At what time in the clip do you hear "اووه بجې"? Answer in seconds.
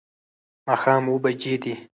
1.07-1.53